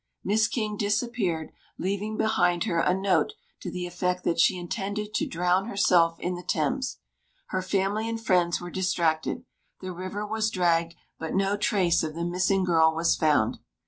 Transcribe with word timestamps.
Miss 0.23 0.47
King 0.47 0.77
disappeared, 0.77 1.51
leaving 1.77 2.17
behind 2.17 2.63
her 2.63 2.79
a 2.79 2.91
note 2.91 3.33
to 3.59 3.69
the 3.69 3.85
effect 3.85 4.23
that 4.23 4.39
she 4.39 4.57
intended 4.57 5.13
to 5.13 5.27
drown 5.27 5.65
herself 5.67 6.19
in 6.19 6.33
the 6.33 6.41
Thames. 6.41 6.97
Her 7.49 7.61
family 7.61 8.09
and 8.09 8.19
friends 8.19 8.59
were 8.59 8.71
distracted. 8.71 9.45
The 9.79 9.91
river 9.93 10.25
was 10.25 10.49
dragged, 10.49 10.95
but 11.19 11.35
no 11.35 11.55
trace 11.55 12.01
of 12.01 12.15
the 12.15 12.25
missing 12.25 12.63
girl 12.63 12.95
was 12.95 13.15
found. 13.15 13.59